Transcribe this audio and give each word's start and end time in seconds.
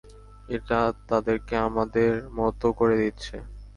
এটা 0.49 0.79
তাদেরকে 1.09 1.53
আমাদের 1.67 2.09
মতো 2.37 2.67
করে 2.79 2.95
দিচ্ছে। 3.01 3.35